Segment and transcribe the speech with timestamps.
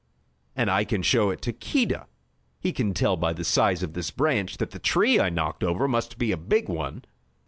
[0.55, 2.07] And I can show it to Keedah.
[2.59, 5.87] He can tell by the size of this branch that the tree I knocked over
[5.87, 7.05] must be a big one.